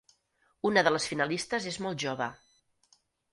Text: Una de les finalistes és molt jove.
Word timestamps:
Una 0.69 0.83
de 0.87 0.93
les 0.95 1.05
finalistes 1.11 1.67
és 1.73 1.77
molt 1.85 2.05
jove. 2.07 2.31